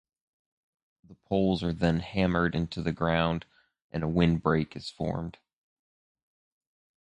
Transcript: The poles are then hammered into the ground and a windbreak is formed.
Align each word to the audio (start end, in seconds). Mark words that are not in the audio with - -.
The 1.03 1.13
poles 1.13 1.61
are 1.61 1.73
then 1.75 1.99
hammered 1.99 2.55
into 2.55 2.81
the 2.81 2.91
ground 2.91 3.45
and 3.91 4.01
a 4.01 4.07
windbreak 4.07 4.75
is 4.75 4.89
formed. 4.89 5.37